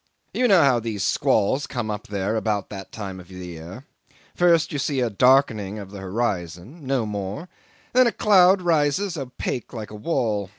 [0.33, 3.85] You know how these squalls come up there about that time of the year.
[4.33, 7.49] First you see a darkening of the horizon no more;
[7.93, 10.49] then a cloud rises opaque like a wall.